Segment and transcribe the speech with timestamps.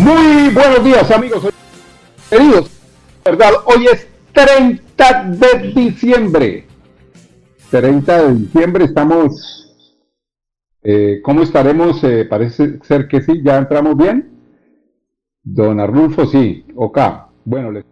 [0.00, 1.46] Muy buenos días amigos,
[2.30, 2.70] queridos.
[3.22, 3.50] ¿Verdad?
[3.66, 6.64] Hoy es 30 de diciembre.
[7.70, 9.76] 30 de diciembre estamos...
[10.82, 12.02] Eh, ¿Cómo estaremos?
[12.02, 14.40] Eh, parece ser que sí, ya entramos bien.
[15.42, 16.98] Don Arnulfo, sí, ok.
[17.44, 17.84] Bueno, les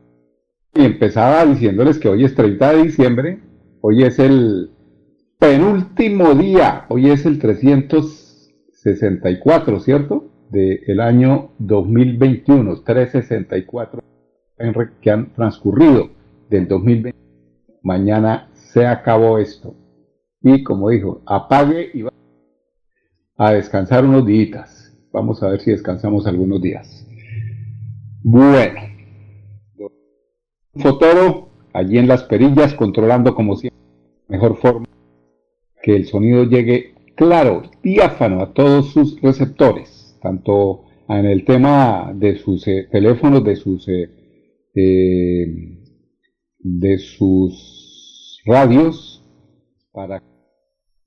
[0.73, 3.43] empezaba diciéndoles que hoy es 30 de diciembre,
[3.83, 4.71] hoy es el
[5.39, 10.28] penúltimo día, hoy es el 364, ¿cierto?
[10.51, 14.03] Del año 2021, 364
[15.01, 16.11] que han transcurrido
[16.49, 17.19] del 2020.
[17.83, 19.75] Mañana se acabó esto.
[20.43, 22.13] Y como dijo, apague y va
[23.37, 24.97] a descansar unos días.
[25.13, 27.07] Vamos a ver si descansamos algunos días.
[28.23, 28.81] Bueno.
[30.77, 33.81] Fotoro, allí en las perillas, controlando como siempre,
[34.29, 34.87] mejor forma
[35.83, 42.37] que el sonido llegue claro, diáfano a todos sus receptores tanto en el tema de
[42.37, 44.11] sus eh, teléfonos, de sus, eh,
[44.75, 45.47] eh,
[46.59, 49.25] de sus radios,
[49.93, 50.27] para que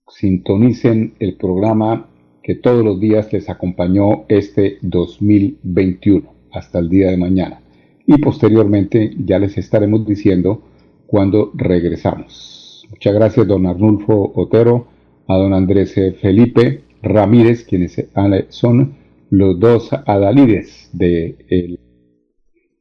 [0.09, 2.09] sintonicen el programa
[2.43, 7.61] que todos los días les acompañó este 2021 hasta el día de mañana.
[8.07, 10.63] Y posteriormente ya les estaremos diciendo
[11.05, 12.87] cuando regresamos.
[12.89, 14.87] Muchas gracias, don Arnulfo Otero,
[15.27, 18.03] a don Andrés Felipe Ramírez, quienes
[18.49, 19.00] son
[19.31, 21.79] los dos adalides del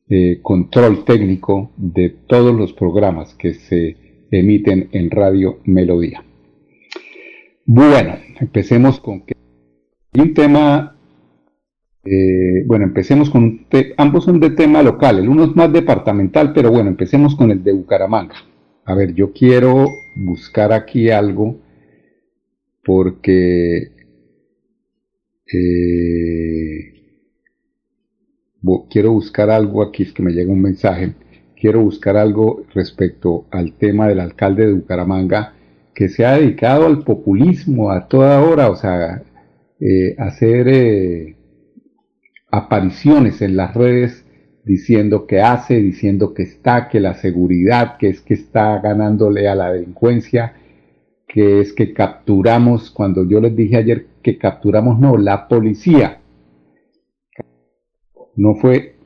[0.08, 3.96] eh, control técnico de todos los programas que se
[4.32, 6.24] emiten en Radio Melodía.
[7.64, 9.34] Bueno, empecemos con que
[10.18, 10.96] un tema,
[12.04, 13.66] eh, bueno, empecemos con un
[13.96, 17.62] ambos son de tema local, el uno es más departamental, pero bueno, empecemos con el
[17.62, 18.34] de Bucaramanga.
[18.86, 21.60] A ver, yo quiero buscar aquí algo
[22.82, 23.99] porque
[25.52, 27.00] eh,
[28.90, 31.14] quiero buscar algo aquí, es que me llega un mensaje,
[31.56, 35.54] quiero buscar algo respecto al tema del alcalde de Bucaramanga
[35.94, 39.22] que se ha dedicado al populismo a toda hora, o sea,
[39.80, 41.36] eh, hacer eh,
[42.50, 44.24] apariciones en las redes
[44.64, 49.54] diciendo que hace, diciendo que está, que la seguridad, que es que está ganándole a
[49.54, 50.54] la delincuencia,
[51.26, 56.20] que es que capturamos, cuando yo les dije ayer que capturamos, no, la policía.
[58.36, 58.96] No fue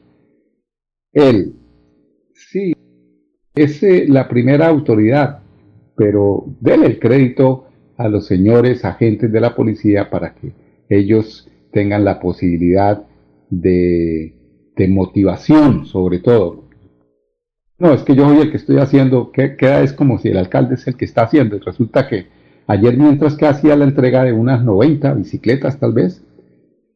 [1.13, 1.55] él.
[2.33, 2.75] Sí,
[3.55, 5.43] es eh, la primera autoridad,
[5.97, 7.67] pero déle el crédito
[7.97, 10.53] a los señores agentes de la policía para que
[10.89, 13.07] ellos tengan la posibilidad
[13.51, 14.35] de,
[14.77, 16.65] de motivación, sobre todo.
[17.79, 20.37] No, es que yo soy el que estoy haciendo, que queda es como si el
[20.37, 21.57] alcalde es el que está haciendo.
[21.57, 22.27] Y resulta que
[22.67, 26.25] Ayer mientras que hacía la entrega de unas 90 bicicletas tal vez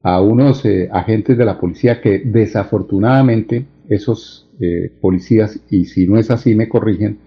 [0.02, 6.18] a unos eh, agentes de la policía que desafortunadamente esos eh, policías, y si no
[6.18, 7.18] es así me corrigen,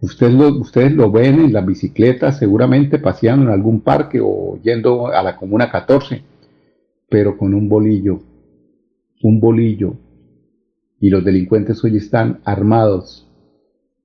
[0.00, 5.22] ustedes ustedes lo ven en las bicicletas seguramente paseando en algún parque o yendo a
[5.22, 6.22] la Comuna 14,
[7.10, 8.20] pero con un bolillo,
[9.22, 9.96] un bolillo,
[10.98, 13.28] y los delincuentes hoy están armados.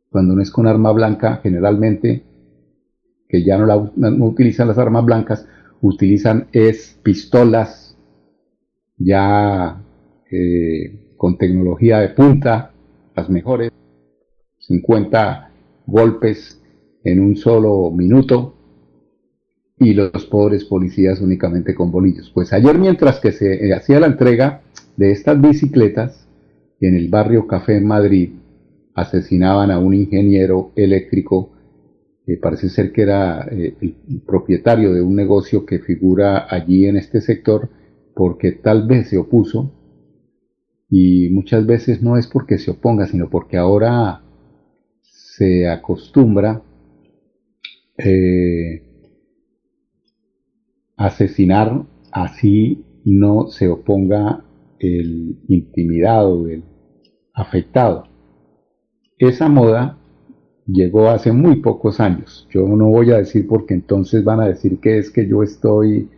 [0.10, 2.24] Cuando no es con arma blanca, generalmente
[3.28, 5.48] que ya no, no utilizan las armas blancas,
[5.82, 7.98] utilizan es pistolas
[8.98, 9.82] ya
[10.32, 12.72] eh, con tecnología de punta,
[13.16, 13.72] las mejores,
[14.60, 15.52] 50
[15.86, 16.62] golpes
[17.04, 18.56] en un solo minuto
[19.80, 22.32] y los pobres policías únicamente con bolillos.
[22.34, 24.62] Pues ayer mientras que se eh, hacía la entrega
[24.96, 26.28] de estas bicicletas
[26.82, 28.32] en el barrio Café en Madrid,
[28.94, 31.52] asesinaban a un ingeniero eléctrico
[32.36, 37.22] parece ser que era eh, el propietario de un negocio que figura allí en este
[37.22, 37.70] sector
[38.14, 39.72] porque tal vez se opuso
[40.90, 44.24] y muchas veces no es porque se oponga, sino porque ahora
[45.04, 46.64] se acostumbra
[47.98, 48.84] eh,
[50.98, 54.44] asesinar así no se oponga
[54.80, 56.64] el intimidado, el
[57.34, 58.04] afectado.
[59.18, 59.98] Esa moda
[60.68, 62.48] llegó hace muy pocos años.
[62.52, 66.10] Yo no voy a decir porque entonces van a decir que es que yo estoy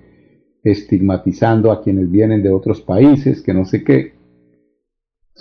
[0.64, 4.14] estigmatizando a quienes vienen de otros países, que no sé qué.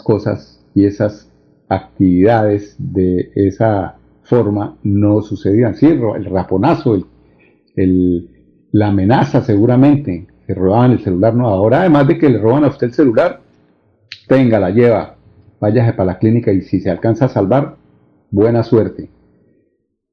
[0.05, 1.33] cosas y esas
[1.69, 5.75] actividades de esa forma no sucedían.
[5.75, 7.03] Sí, el raponazo,
[7.75, 8.31] el,
[8.71, 12.69] la amenaza seguramente, que robaban el celular, no, ahora además de que le roban a
[12.69, 13.41] usted el celular,
[14.29, 15.17] tenga, la lleva,
[15.61, 17.78] váyase para la clínica y si se alcanza a salvar,
[18.31, 19.11] buena suerte.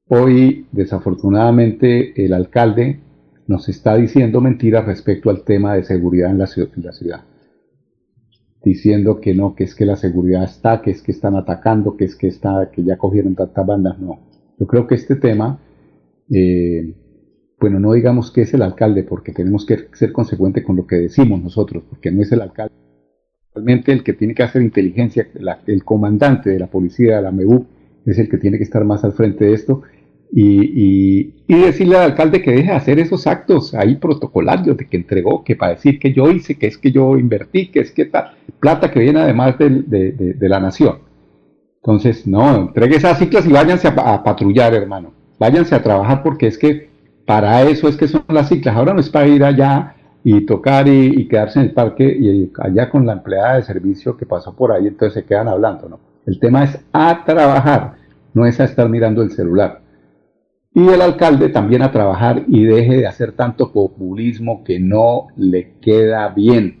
[0.08, 3.00] Hoy, desafortunadamente, el alcalde
[3.46, 7.24] nos está diciendo mentiras respecto al tema de seguridad en la ciudad,
[8.64, 12.04] Diciendo que no, que es que la seguridad está, que es que están atacando, que
[12.04, 13.98] es que, está, que ya cogieron tantas bandas.
[14.00, 14.18] No.
[14.58, 15.60] Yo creo que este tema,
[16.32, 16.94] eh,
[17.60, 20.96] bueno, no digamos que es el alcalde, porque tenemos que ser consecuentes con lo que
[20.96, 22.74] decimos nosotros, porque no es el alcalde.
[23.54, 25.28] Realmente el que tiene que hacer inteligencia,
[25.66, 27.66] el comandante de la policía, de la MEU,
[28.06, 29.82] es el que tiene que estar más al frente de esto
[30.32, 35.44] y, decirle al alcalde que deje de hacer esos actos ahí protocolarios de que entregó,
[35.44, 38.32] que para decir que yo hice, que es que yo invertí, que es que tal,
[38.60, 40.98] plata que viene además de, la nación.
[41.76, 45.12] Entonces, no, entregue esas ciclas y váyanse a, patrullar, hermano.
[45.38, 46.90] Váyanse a trabajar porque es que
[47.24, 48.76] para eso es que son las ciclas.
[48.76, 49.94] Ahora no es para ir allá
[50.24, 54.16] y tocar y, y, quedarse en el parque y allá con la empleada de servicio
[54.16, 56.05] que pasó por ahí, entonces se quedan hablando, ¿no?
[56.26, 57.94] El tema es a trabajar,
[58.34, 59.86] no es a estar mirando el celular
[60.76, 65.72] y el alcalde también a trabajar y deje de hacer tanto populismo que no le
[65.80, 66.80] queda bien.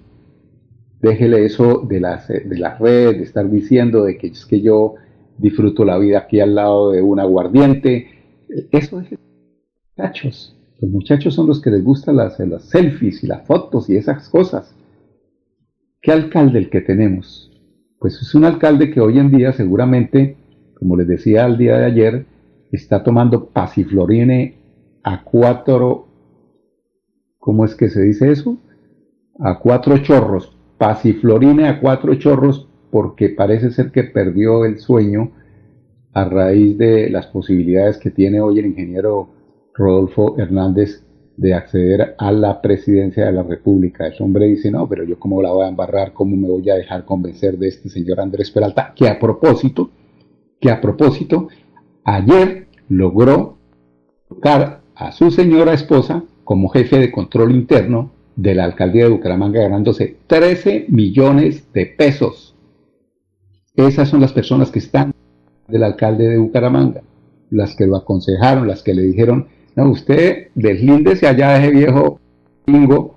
[1.00, 4.96] Déjele eso de las, las redes, de estar diciendo de que es que yo
[5.38, 8.08] disfruto la vida aquí al lado de un aguardiente.
[8.70, 9.18] Eso es
[9.96, 10.54] muchachos.
[10.78, 14.28] Los muchachos son los que les gustan las, las selfies y las fotos y esas
[14.28, 14.76] cosas.
[16.02, 17.50] ¿Qué alcalde el que tenemos?
[17.98, 20.36] Pues es un alcalde que hoy en día seguramente,
[20.78, 22.26] como les decía el día de ayer,
[22.70, 24.58] está tomando pasiflorine
[25.02, 26.08] a cuatro,
[27.38, 28.58] ¿cómo es que se dice eso?
[29.38, 35.32] A cuatro chorros, pasiflorine a cuatro chorros porque parece ser que perdió el sueño
[36.12, 39.28] a raíz de las posibilidades que tiene hoy el ingeniero
[39.74, 41.04] Rodolfo Hernández
[41.36, 44.06] de acceder a la presidencia de la República.
[44.06, 46.74] Ese hombre dice, no, pero yo cómo la voy a embarrar, cómo me voy a
[46.74, 49.90] dejar convencer de este señor Andrés Peralta, que a propósito,
[50.58, 51.48] que a propósito,
[52.08, 53.58] Ayer logró
[54.28, 59.60] colocar a su señora esposa como jefe de control interno de la alcaldía de Bucaramanga
[59.62, 62.54] ganándose 13 millones de pesos.
[63.74, 65.12] Esas son las personas que están
[65.66, 67.02] del alcalde de Bucaramanga,
[67.50, 72.18] las que lo aconsejaron, las que le dijeron, no, usted deslíndese allá de ese viejo
[72.66, 73.16] bingo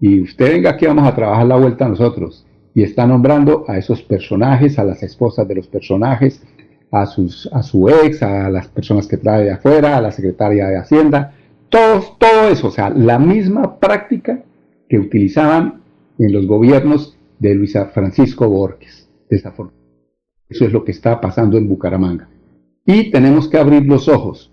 [0.00, 2.46] y usted venga aquí, vamos a trabajar la vuelta a nosotros.
[2.74, 6.42] Y está nombrando a esos personajes, a las esposas de los personajes,
[6.90, 10.68] a, sus, a su ex, a las personas que trae de afuera, a la secretaria
[10.68, 11.34] de Hacienda,
[11.68, 14.42] todo, todo eso, o sea, la misma práctica
[14.88, 15.82] que utilizaban
[16.18, 19.08] en los gobiernos de Luis Francisco Borges.
[19.28, 22.28] Eso es lo que está pasando en Bucaramanga.
[22.86, 24.50] Y tenemos que abrir los ojos.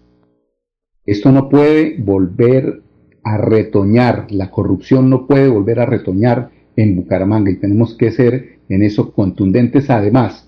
[1.06, 2.81] Esto no puede volver
[3.24, 8.60] a retoñar, la corrupción no puede volver a retoñar en Bucaramanga y tenemos que ser
[8.69, 10.46] en eso contundentes además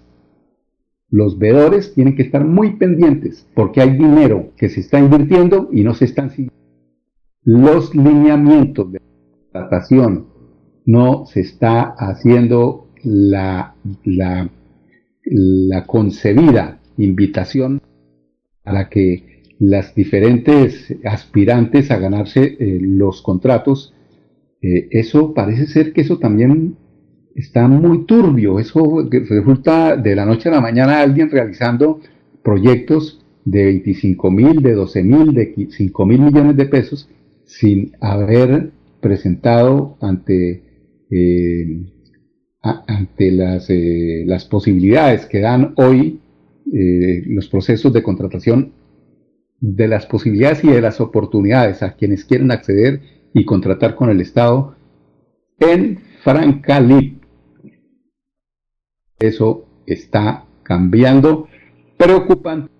[1.09, 5.83] los vedores tienen que estar muy pendientes porque hay dinero que se está invirtiendo y
[5.83, 6.53] no se están siguiendo.
[7.43, 9.01] Los lineamientos de
[9.51, 10.27] tratación
[10.85, 14.49] no se está haciendo la, la,
[15.85, 17.81] concebida invitación
[18.65, 23.93] a la que las diferentes aspirantes a ganarse eh, los contratos,
[24.61, 26.75] eh, eso parece ser que eso también
[27.35, 28.59] está muy turbio.
[28.59, 31.99] Eso resulta de la noche a la mañana alguien realizando
[32.43, 37.09] proyectos de 25 mil, de 12 mil, de 5 mil millones de pesos
[37.45, 40.63] sin haber presentado ante,
[41.09, 41.85] eh,
[42.61, 46.19] ante las, eh, las, posibilidades que dan hoy
[46.69, 48.73] los procesos de contratación
[49.59, 53.01] de las posibilidades y de las oportunidades a quienes quieren acceder
[53.33, 54.75] y contratar con el Estado
[55.59, 57.23] en Francalip.
[59.19, 61.47] Eso está cambiando
[61.97, 62.71] preocupante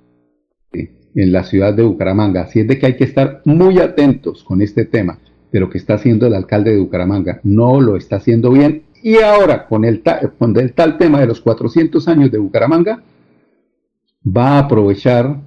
[0.72, 2.42] en la ciudad de Bucaramanga.
[2.42, 5.20] Así es de que hay que estar muy atentos con este tema
[5.52, 7.40] de lo que está haciendo el alcalde de Bucaramanga.
[7.44, 8.84] No lo está haciendo bien.
[9.02, 10.04] Y ahora, con el,
[10.38, 13.02] con el tal tema de los 400 años de Bucaramanga,
[14.26, 15.47] va a aprovechar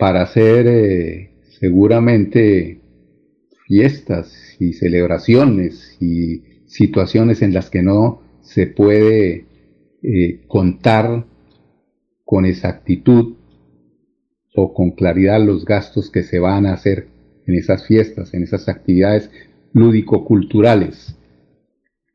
[0.00, 1.30] para hacer eh,
[1.60, 2.80] seguramente
[3.66, 9.44] fiestas y celebraciones y situaciones en las que no se puede
[10.02, 11.26] eh, contar
[12.24, 13.34] con exactitud
[14.54, 17.08] o con claridad los gastos que se van a hacer
[17.46, 19.30] en esas fiestas, en esas actividades
[19.74, 21.14] lúdico-culturales.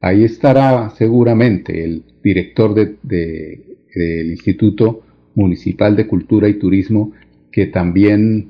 [0.01, 5.03] Ahí estará seguramente el director del Instituto
[5.35, 7.13] Municipal de Cultura y Turismo,
[7.55, 8.49] que también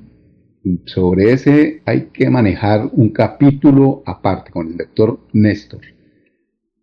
[0.85, 5.81] sobre ese hay que manejar un capítulo aparte con el doctor Néstor.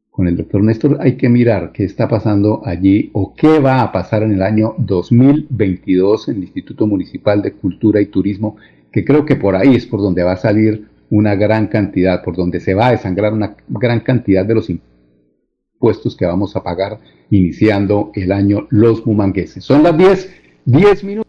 [0.08, 3.90] Con el doctor Néstor hay que mirar qué está pasando allí o qué va a
[3.90, 8.56] pasar en el año 2022 en el Instituto Municipal de Cultura y Turismo,
[8.92, 12.36] que creo que por ahí es por donde va a salir una gran cantidad, por
[12.36, 17.00] donde se va a desangrar una gran cantidad de los impuestos que vamos a pagar
[17.30, 19.64] iniciando el año los mumangueses.
[19.64, 20.32] Son las 10,
[20.66, 21.21] 10 minutos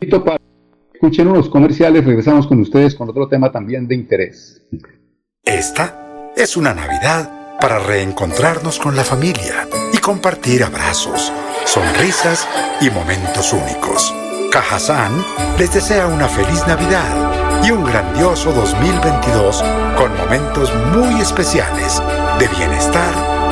[0.00, 4.62] escuchen unos comerciales, regresamos con ustedes con otro tema también de interés.
[5.44, 11.32] Esta es una Navidad para reencontrarnos con la familia y compartir abrazos,
[11.64, 12.46] sonrisas
[12.80, 14.14] y momentos únicos.
[14.52, 15.12] Cajazán
[15.58, 19.64] les desea una feliz Navidad y un grandioso 2022
[19.96, 22.00] con momentos muy especiales
[22.38, 23.47] de bienestar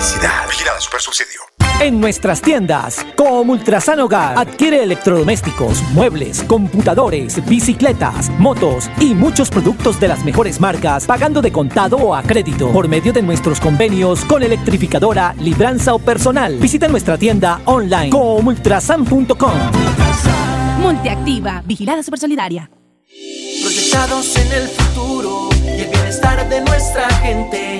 [0.00, 0.48] felicidad.
[0.48, 1.40] Vigilada Super Subsidio.
[1.80, 9.98] En nuestras tiendas, como Ultrasan Hogar, adquiere electrodomésticos, muebles, computadores, bicicletas, motos y muchos productos
[9.98, 14.24] de las mejores marcas, pagando de contado o a crédito por medio de nuestros convenios
[14.26, 16.56] con electrificadora, libranza o personal.
[16.58, 19.52] Visita nuestra tienda online comultrasan.com.
[20.82, 22.70] Multiactiva, vigilada super solidaria
[23.62, 27.79] proyectados en el futuro y el bienestar de nuestra gente.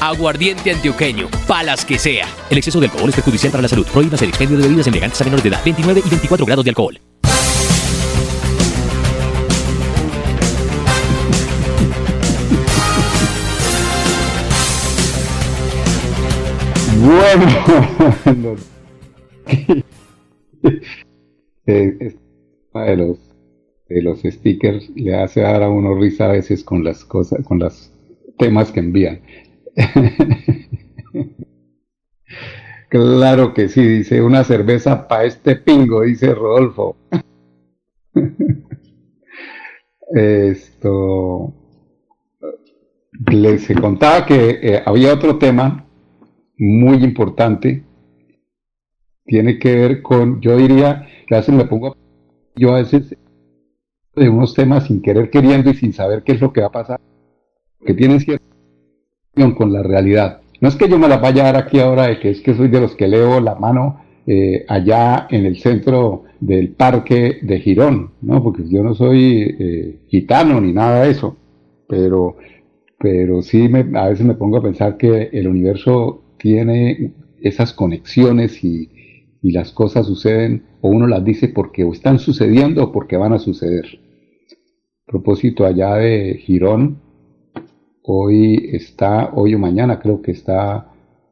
[0.00, 2.26] Aguardiente antioqueño, palas que sea.
[2.50, 3.86] El exceso de alcohol es perjudicial para la salud.
[3.86, 5.60] Prohíbas el expendio de bebidas embriagantes a menores de edad.
[5.64, 7.00] 29 y 24 grados de alcohol.
[16.98, 17.46] Bueno,
[21.66, 22.16] eh,
[22.74, 23.18] de los
[23.88, 27.60] de los stickers le hace dar a uno risa a veces con las cosas, con
[27.60, 27.92] los
[28.38, 29.20] temas que envían.
[32.88, 36.96] Claro que sí, dice una cerveza para este pingo, dice Rodolfo.
[40.14, 41.52] Esto
[43.32, 45.84] les contaba que eh, había otro tema
[46.56, 47.84] muy importante.
[49.24, 51.96] Tiene que ver con, yo diría, a veces me pongo,
[52.54, 53.16] yo a veces
[54.14, 56.72] de unos temas sin querer queriendo y sin saber qué es lo que va a
[56.72, 57.00] pasar,
[57.84, 58.45] que tienen relación
[59.54, 60.40] con la realidad.
[60.60, 62.54] No es que yo me la vaya a dar aquí ahora de que es que
[62.54, 67.60] soy de los que leo la mano eh, allá en el centro del parque de
[67.60, 68.42] Girón, ¿no?
[68.42, 71.36] Porque yo no soy eh, gitano ni nada de eso,
[71.86, 72.36] pero,
[72.98, 78.64] pero sí me, a veces me pongo a pensar que el universo tiene esas conexiones
[78.64, 78.90] y,
[79.42, 83.38] y las cosas suceden o uno las dice porque están sucediendo o porque van a
[83.38, 83.84] suceder.
[85.06, 87.05] A propósito allá de Girón,
[88.06, 90.86] hoy está, hoy o mañana creo que está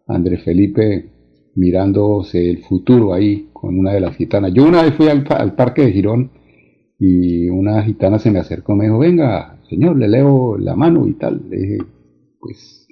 [0.06, 1.06] André Felipe
[1.54, 4.52] mirándose el futuro ahí con una de las gitanas.
[4.52, 6.30] Yo una vez fui al, pa- al parque de Girón
[6.98, 11.14] y una gitana se me acercó me dijo, venga, señor, le leo la mano y
[11.14, 11.42] tal.
[11.48, 11.78] Le dije,
[12.40, 12.86] pues,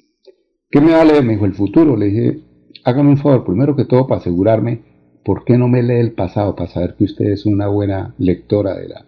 [0.70, 1.24] ¿qué me va a leer?
[1.24, 1.96] Me dijo, el futuro.
[1.96, 2.40] Le dije,
[2.84, 4.80] hágame un favor, primero que todo, para asegurarme
[5.24, 8.74] ¿por qué no me lee el pasado para saber que usted es una buena lectora
[8.76, 9.06] de, la,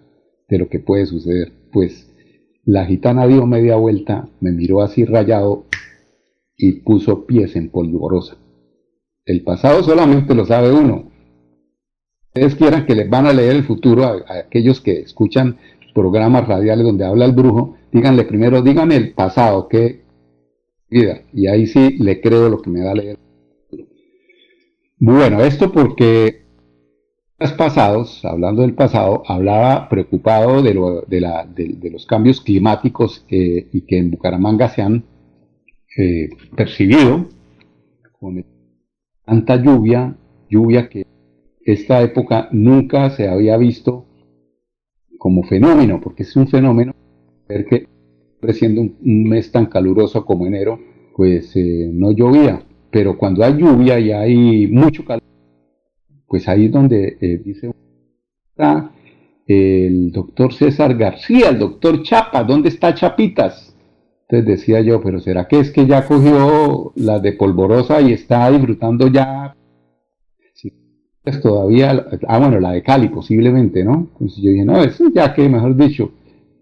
[0.49, 1.53] de lo que puede suceder?
[1.73, 2.14] Pues
[2.67, 5.67] la gitana dio media vuelta, me miró así rayado
[6.57, 8.37] y puso pies en polvorosa.
[9.25, 11.11] El pasado solamente lo sabe uno.
[12.29, 15.59] Ustedes quieran que les van a leer el futuro a, aquellos que escuchan
[15.95, 20.03] programas radiales donde habla el brujo, díganle primero, díganme el pasado, qué
[20.91, 21.23] vida.
[21.33, 23.19] Y ahí sí le creo lo que me va a leer.
[24.99, 26.44] Bueno, esto porque
[27.53, 30.75] pasados, hablando del pasado, hablaba preocupado de,
[31.91, 35.05] los cambios climáticos eh, y que en Bucaramanga se han
[35.97, 37.27] eh, percibido
[38.19, 38.45] con
[39.25, 40.17] tanta lluvia,
[40.49, 41.07] lluvia que
[41.65, 44.07] esta época nunca se había visto
[45.19, 46.95] como fenómeno, porque es un fenómeno
[47.49, 47.89] ver que
[48.53, 50.79] siendo un, un mes tan caluroso como enero,
[51.17, 55.23] pues eh, no llovía, pero cuando hay lluvia y hay mucho calor,
[56.27, 57.73] pues ahí es donde eh, dice
[58.51, 58.91] está
[59.47, 63.77] el doctor César García, el doctor Chapa, ¿dónde está Chapitas?
[64.29, 68.51] Entonces decía yo, pero ¿será que es que ya cogió la de polvorosa y está
[68.51, 69.55] disfrutando ya?
[70.55, 70.73] Sí,
[71.23, 74.09] pues todavía, ah bueno, la de Cali posiblemente, ¿no?
[74.13, 76.13] Entonces yo dije, no, eso ya que, mejor dicho,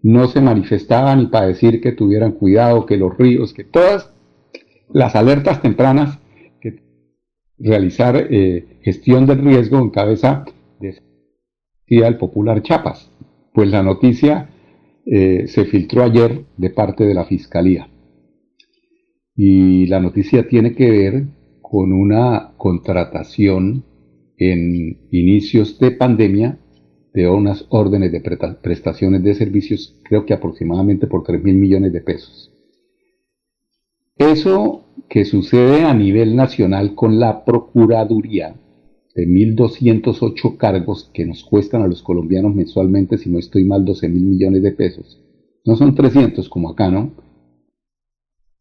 [0.01, 4.11] no se manifestaba ni para decir que tuvieran cuidado, que los ríos, que todas
[4.91, 6.19] las alertas tempranas
[7.57, 10.45] realizar eh, gestión del riesgo en cabeza
[10.79, 10.95] de
[11.87, 13.11] el popular Chapas.
[13.53, 14.49] Pues la noticia
[15.05, 17.87] eh, se filtró ayer de parte de la Fiscalía.
[19.35, 21.25] Y la noticia tiene que ver
[21.61, 23.85] con una contratación
[24.37, 26.59] en inicios de pandemia
[27.13, 28.21] de unas órdenes de
[28.61, 32.51] prestaciones de servicios, creo que aproximadamente por 3 mil millones de pesos.
[34.17, 38.55] Eso que sucede a nivel nacional con la Procuraduría
[39.15, 44.09] de 1.208 cargos que nos cuestan a los colombianos mensualmente, si no estoy mal, 12
[44.09, 45.21] mil millones de pesos.
[45.65, 47.11] No son 300 como acá, ¿no?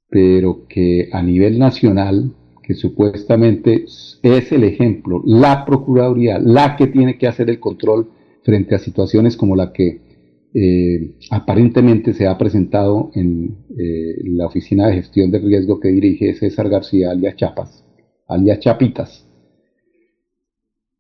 [0.09, 3.87] Pero que a nivel nacional, que supuestamente
[4.23, 8.11] es el ejemplo, la Procuraduría, la que tiene que hacer el control
[8.43, 10.12] frente a situaciones como la que
[10.55, 16.35] eh, aparentemente se ha presentado en eh, la Oficina de Gestión de Riesgo que dirige
[16.35, 17.85] César García, alias Chapas,
[18.29, 19.27] alias Chapitas,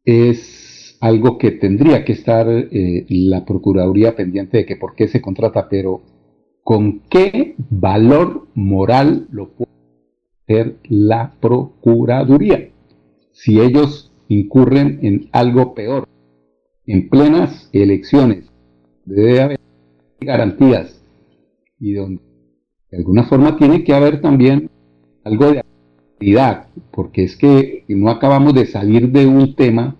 [0.04, 5.20] es algo que tendría que estar eh, la Procuraduría pendiente de que por qué se
[5.20, 6.00] contrata, pero
[6.62, 9.72] con qué valor moral lo puede
[10.44, 12.70] hacer la Procuraduría
[13.32, 16.08] si ellos incurren en algo peor.
[16.86, 18.51] En plenas elecciones
[19.04, 19.60] debe haber
[20.20, 21.04] garantías
[21.78, 22.22] y donde
[22.90, 24.70] de alguna forma tiene que haber también
[25.24, 29.96] algo de actividad, porque es que no acabamos de salir de un tema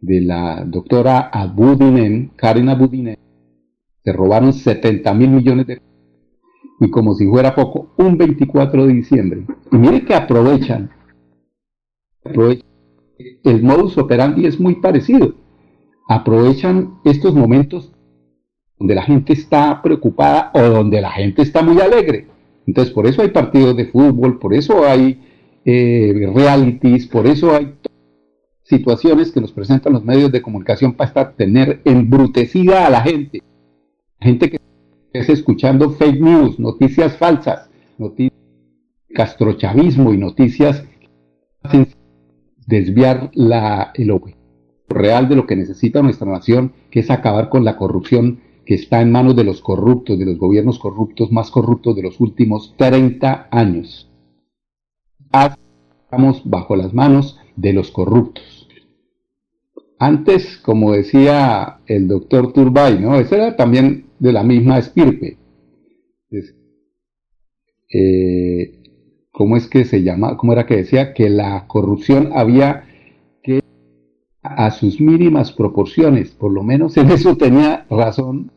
[0.00, 3.18] de la doctora Abudinen, Karen Abudinen,
[4.02, 5.82] se robaron 70 mil millones de
[6.82, 9.46] y como si fuera poco, un 24 de diciembre.
[9.70, 10.90] Y mire que aprovechan,
[12.24, 12.70] aprovechan
[13.44, 15.34] el modus operandi es muy parecido.
[16.08, 17.92] Aprovechan estos momentos
[18.80, 22.26] donde la gente está preocupada o donde la gente está muy alegre.
[22.66, 25.20] Entonces, por eso hay partidos de fútbol, por eso hay
[25.66, 27.74] eh, realities, por eso hay
[28.62, 33.42] situaciones que nos presentan los medios de comunicación para estar, tener embrutecida a la gente.
[34.18, 34.58] Gente que
[35.12, 38.40] es escuchando fake news, noticias falsas, noticias
[39.12, 40.84] castrochavismo y noticias
[41.62, 41.88] hacen
[42.66, 44.40] desviar la, el objetivo
[44.88, 49.02] real de lo que necesita nuestra nación, que es acabar con la corrupción que está
[49.02, 53.48] en manos de los corruptos, de los gobiernos corruptos más corruptos de los últimos 30
[53.50, 54.08] años.
[56.04, 58.68] Estamos bajo las manos de los corruptos.
[59.98, 63.16] Antes, como decía el doctor Turbay, ¿no?
[63.16, 65.36] Ese era también de la misma estirpe.
[66.30, 66.54] Es-
[67.92, 68.84] eh,
[69.32, 70.36] ¿Cómo es que se llama?
[70.36, 71.12] ¿Cómo era que decía?
[71.12, 72.84] Que la corrupción había
[73.42, 73.64] que
[74.44, 78.52] a sus mínimas proporciones, por lo menos en eso tenía razón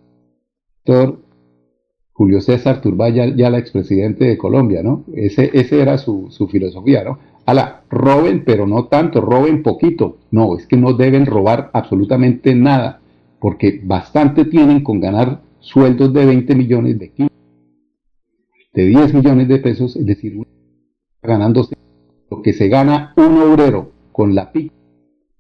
[2.14, 5.06] Julio César Turbay, ya, la expresidente de Colombia, ¿no?
[5.14, 7.20] Ese, ese era su, su filosofía, ¿no?
[7.46, 10.18] Ala, roben, pero no tanto, roben poquito.
[10.32, 13.02] No, es que no deben robar absolutamente nada,
[13.40, 17.34] porque bastante tienen con ganar sueldos de 20 millones, de 15,
[18.74, 20.42] de 10 millones de pesos, es decir,
[21.22, 21.76] ganándose
[22.30, 24.74] lo que se gana un obrero con la pica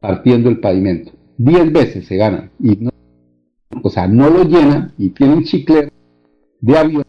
[0.03, 1.13] partiendo el pavimento.
[1.37, 2.91] 10 veces se ganan y no,
[3.83, 5.89] o sea, no lo llenan y tienen chicle
[6.61, 7.03] de avión,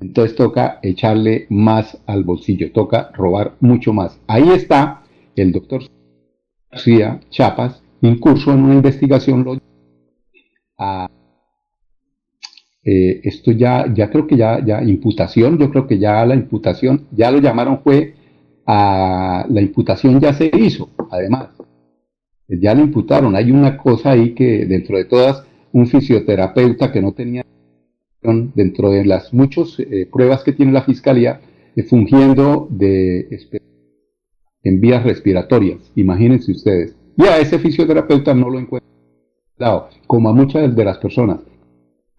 [0.00, 4.18] entonces toca echarle más al bolsillo, toca robar mucho más.
[4.26, 5.02] Ahí está
[5.36, 5.82] el doctor
[6.70, 9.58] García Chapas, incurso en una investigación lo
[12.86, 17.06] eh, esto ya, ya creo que ya, ya imputación, yo creo que ya la imputación,
[17.12, 18.14] ya lo llamaron fue
[18.66, 21.48] a la imputación ya se hizo, además,
[22.48, 27.12] ya lo imputaron, hay una cosa ahí que dentro de todas, un fisioterapeuta que no
[27.12, 27.44] tenía
[28.54, 31.40] dentro de las muchas eh, pruebas que tiene la fiscalía,
[31.76, 33.28] eh, fungiendo de
[34.62, 36.96] en vías respiratorias, imagínense ustedes.
[37.18, 38.90] Y a ese fisioterapeuta no lo encuentran,
[40.06, 41.40] como a muchas de las personas.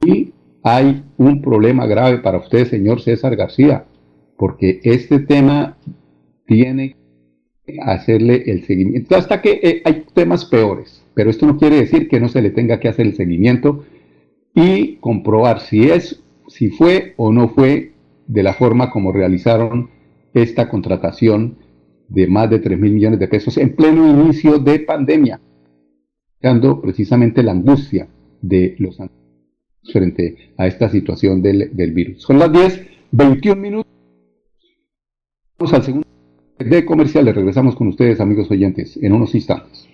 [0.06, 3.86] Y hay un problema grave para usted, señor César García,
[4.38, 5.78] porque este tema
[6.46, 6.98] tiene
[7.66, 9.16] que hacerle el seguimiento.
[9.16, 12.52] Hasta que eh, hay temas peores, pero esto no quiere decir que no se le
[12.52, 13.86] tenga que hacer el seguimiento
[14.54, 17.94] y comprobar si es, si fue o no fue
[18.28, 19.90] de la forma como realizaron
[20.34, 21.58] esta contratación
[22.10, 25.40] de más de 3 mil millones de pesos en pleno inicio de pandemia,
[26.42, 28.08] dando precisamente la angustia
[28.42, 28.98] de los
[29.92, 32.22] frente a esta situación del, del virus.
[32.22, 33.92] Son las 10, 21 minutos.
[35.58, 36.08] Vamos al segundo
[36.60, 37.36] de comerciales.
[37.36, 39.85] Regresamos con ustedes, amigos oyentes, en unos instantes.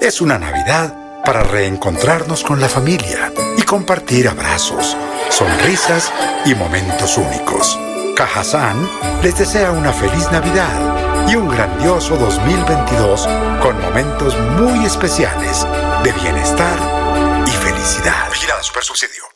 [0.00, 4.96] Es una Navidad para reencontrarnos con la familia y compartir abrazos,
[5.30, 6.12] sonrisas
[6.44, 7.78] y momentos únicos.
[8.14, 8.88] Cajazán
[9.22, 13.28] les desea una feliz Navidad y un grandioso 2022
[13.62, 15.66] con momentos muy especiales
[16.04, 16.78] de bienestar
[17.46, 18.30] y felicidad.
[18.30, 19.35] Vigilado Super Subsidio.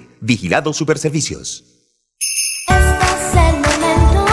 [0.23, 1.63] Vigilado Superservicios.
[2.67, 4.25] Este es el momento.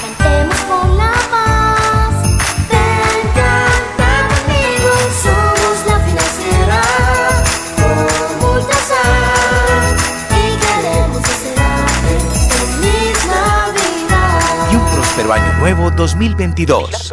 [0.00, 2.22] Cantemos por la paz.
[2.70, 4.90] Ven, canta conmigo.
[5.20, 6.80] Somos la financiera.
[7.74, 9.96] Con Ultrasan.
[10.30, 11.58] Y queremos hacer
[12.48, 14.72] feliz Navidad.
[14.72, 17.12] Y un próspero año nuevo 2022.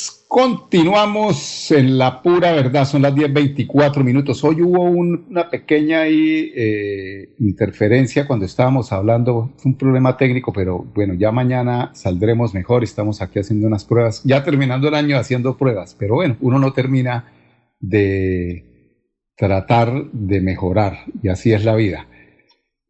[0.31, 2.85] continuamos en la pura verdad.
[2.85, 4.41] Son las 10.24 minutos.
[4.45, 9.51] Hoy hubo un- una pequeña eh, interferencia cuando estábamos hablando.
[9.57, 12.81] Fue un problema técnico, pero bueno, ya mañana saldremos mejor.
[12.85, 15.97] Estamos aquí haciendo unas pruebas, ya terminando el año haciendo pruebas.
[15.99, 17.25] Pero bueno, uno no termina
[17.81, 18.63] de
[19.35, 22.07] tratar de mejorar y así es la vida.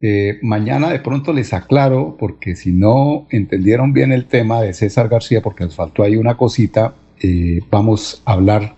[0.00, 5.08] Eh, mañana de pronto les aclaro, porque si no entendieron bien el tema de César
[5.08, 8.74] García, porque les faltó ahí una cosita, eh, vamos a hablar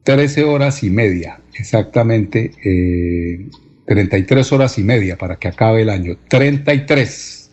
[0.03, 3.47] 13 horas y media, exactamente, eh,
[3.87, 6.16] 33 horas y media para que acabe el año.
[6.29, 7.51] 33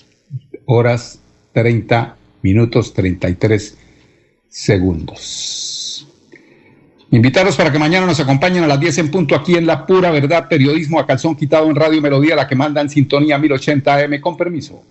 [0.66, 1.20] horas,
[1.54, 3.78] 30 minutos, 33
[4.50, 5.67] segundos.
[7.10, 10.12] Invitarlos para que mañana nos acompañen a las 10 en punto aquí en La Pura
[10.12, 14.20] Verdad, periodismo a calzón quitado en Radio Melodía, la que manda en sintonía 1080 AM,
[14.20, 14.82] con permiso.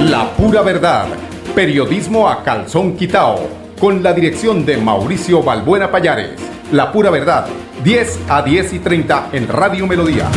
[0.00, 1.06] La pura verdad.
[1.54, 3.48] Periodismo a calzón quitao.
[3.78, 6.40] Con la dirección de Mauricio Balbuena Payares.
[6.72, 7.46] La pura verdad.
[7.84, 10.28] 10 a 10 y 30 en Radio Melodía.